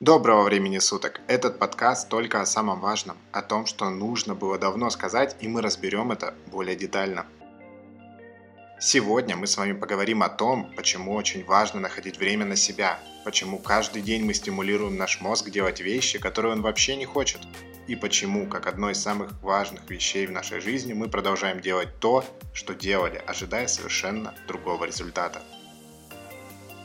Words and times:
Доброго 0.00 0.44
времени 0.44 0.78
суток! 0.78 1.20
Этот 1.26 1.58
подкаст 1.58 2.08
только 2.08 2.40
о 2.40 2.46
самом 2.46 2.78
важном, 2.78 3.18
о 3.32 3.42
том, 3.42 3.66
что 3.66 3.90
нужно 3.90 4.36
было 4.36 4.56
давно 4.56 4.90
сказать, 4.90 5.34
и 5.40 5.48
мы 5.48 5.60
разберем 5.60 6.12
это 6.12 6.34
более 6.52 6.76
детально. 6.76 7.26
Сегодня 8.78 9.34
мы 9.34 9.48
с 9.48 9.56
вами 9.56 9.72
поговорим 9.72 10.22
о 10.22 10.28
том, 10.28 10.72
почему 10.76 11.14
очень 11.14 11.44
важно 11.44 11.80
находить 11.80 12.16
время 12.16 12.44
на 12.44 12.54
себя, 12.54 13.00
почему 13.24 13.58
каждый 13.58 14.02
день 14.02 14.24
мы 14.24 14.34
стимулируем 14.34 14.96
наш 14.96 15.20
мозг 15.20 15.50
делать 15.50 15.80
вещи, 15.80 16.20
которые 16.20 16.52
он 16.52 16.62
вообще 16.62 16.94
не 16.94 17.04
хочет, 17.04 17.40
и 17.88 17.96
почему, 17.96 18.46
как 18.46 18.68
одно 18.68 18.90
из 18.90 19.02
самых 19.02 19.32
важных 19.42 19.90
вещей 19.90 20.28
в 20.28 20.30
нашей 20.30 20.60
жизни, 20.60 20.92
мы 20.92 21.08
продолжаем 21.08 21.60
делать 21.60 21.98
то, 21.98 22.24
что 22.54 22.72
делали, 22.72 23.20
ожидая 23.26 23.66
совершенно 23.66 24.32
другого 24.46 24.84
результата. 24.84 25.42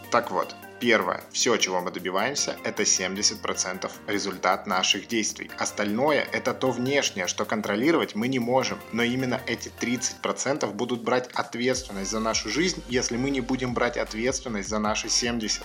Так 0.09 0.31
вот, 0.31 0.55
Первое. 0.83 1.23
Все, 1.31 1.55
чего 1.55 1.79
мы 1.79 1.91
добиваемся, 1.91 2.57
это 2.65 2.83
70% 2.83 3.89
результат 4.07 4.67
наших 4.67 5.07
действий. 5.07 5.49
Остальное– 5.57 6.27
это 6.33 6.53
то 6.53 6.71
внешнее, 6.71 7.27
что 7.27 7.45
контролировать 7.45 8.15
мы 8.15 8.27
не 8.27 8.39
можем. 8.39 8.77
Но 8.91 9.01
именно 9.01 9.39
эти 9.47 9.71
30% 9.79 10.69
будут 10.73 11.01
брать 11.01 11.29
ответственность 11.35 12.11
за 12.11 12.19
нашу 12.19 12.49
жизнь, 12.49 12.83
если 12.89 13.15
мы 13.15 13.29
не 13.29 13.39
будем 13.39 13.73
брать 13.73 13.95
ответственность 13.95 14.67
за 14.67 14.77
наши 14.77 15.07
70%. 15.07 15.63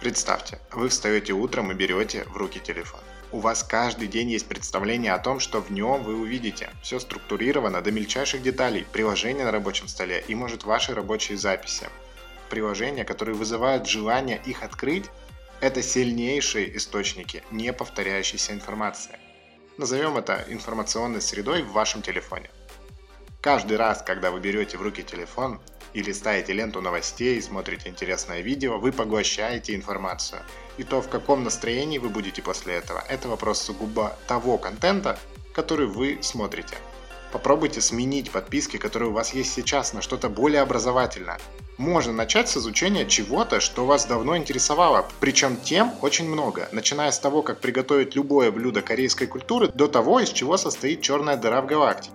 Представьте, 0.00 0.58
вы 0.70 0.90
встаете 0.90 1.32
утром 1.32 1.72
и 1.72 1.74
берете 1.74 2.24
в 2.24 2.36
руки 2.36 2.60
телефон. 2.60 3.00
У 3.30 3.38
вас 3.38 3.62
каждый 3.62 4.06
день 4.06 4.32
есть 4.32 4.48
представление 4.48 5.14
о 5.14 5.18
том, 5.18 5.40
что 5.40 5.62
в 5.62 5.72
нем 5.72 6.02
вы 6.02 6.14
увидите. 6.20 6.68
Все 6.82 7.00
структурировано 7.00 7.80
до 7.80 7.90
мельчайших 7.90 8.42
деталей, 8.42 8.86
приложение 8.92 9.46
на 9.46 9.50
рабочем 9.50 9.88
столе 9.88 10.22
и, 10.28 10.34
может, 10.34 10.64
ваши 10.64 10.94
рабочие 10.94 11.38
записи 11.38 11.88
приложения, 12.52 13.02
которые 13.02 13.34
вызывают 13.34 13.88
желание 13.88 14.38
их 14.44 14.62
открыть, 14.62 15.06
это 15.62 15.82
сильнейшие 15.82 16.76
источники 16.76 17.42
неповторяющейся 17.50 18.52
информации. 18.52 19.18
Назовем 19.78 20.18
это 20.18 20.44
информационной 20.48 21.22
средой 21.22 21.62
в 21.62 21.72
вашем 21.72 22.02
телефоне. 22.02 22.50
Каждый 23.40 23.78
раз, 23.78 24.02
когда 24.02 24.30
вы 24.30 24.40
берете 24.40 24.76
в 24.76 24.82
руки 24.82 25.02
телефон 25.02 25.62
и 25.94 26.02
листаете 26.02 26.52
ленту 26.52 26.82
новостей, 26.82 27.40
смотрите 27.40 27.88
интересное 27.88 28.42
видео, 28.42 28.78
вы 28.78 28.92
поглощаете 28.92 29.74
информацию. 29.74 30.42
И 30.76 30.84
то, 30.84 31.00
в 31.00 31.08
каком 31.08 31.44
настроении 31.44 31.96
вы 31.96 32.10
будете 32.10 32.42
после 32.42 32.74
этого, 32.74 33.02
это 33.08 33.28
вопрос 33.28 33.62
сугубо 33.62 34.18
того 34.26 34.58
контента, 34.58 35.18
который 35.54 35.86
вы 35.86 36.18
смотрите. 36.20 36.76
Попробуйте 37.32 37.80
сменить 37.80 38.30
подписки, 38.30 38.76
которые 38.76 39.08
у 39.08 39.14
вас 39.14 39.32
есть 39.32 39.54
сейчас, 39.54 39.94
на 39.94 40.02
что-то 40.02 40.28
более 40.28 40.60
образовательное. 40.60 41.38
Можно 41.82 42.12
начать 42.12 42.48
с 42.48 42.56
изучения 42.56 43.04
чего-то, 43.06 43.58
что 43.58 43.84
вас 43.84 44.04
давно 44.04 44.36
интересовало, 44.36 45.04
причем 45.18 45.56
тем 45.56 45.92
очень 46.00 46.28
много, 46.28 46.68
начиная 46.70 47.10
с 47.10 47.18
того, 47.18 47.42
как 47.42 47.58
приготовить 47.58 48.14
любое 48.14 48.52
блюдо 48.52 48.82
корейской 48.82 49.26
культуры, 49.26 49.66
до 49.66 49.88
того, 49.88 50.20
из 50.20 50.28
чего 50.28 50.56
состоит 50.56 51.00
черная 51.00 51.36
дыра 51.36 51.60
в 51.60 51.66
галактике. 51.66 52.14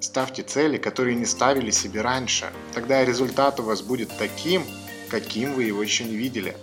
Ставьте 0.00 0.42
цели, 0.42 0.78
которые 0.78 1.14
не 1.14 1.26
ставили 1.26 1.70
себе 1.70 2.00
раньше, 2.00 2.46
тогда 2.72 3.04
результат 3.04 3.60
у 3.60 3.64
вас 3.64 3.82
будет 3.82 4.16
таким, 4.16 4.64
каким 5.10 5.52
вы 5.52 5.64
его 5.64 5.82
еще 5.82 6.04
не 6.04 6.16
видели. 6.16 6.56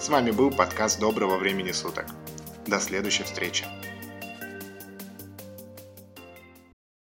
С 0.00 0.08
вами 0.08 0.30
был 0.30 0.50
подкаст 0.50 0.98
Доброго 0.98 1.36
времени 1.36 1.72
суток. 1.72 2.06
До 2.66 2.80
следующей 2.80 3.24
встречи. 3.24 3.66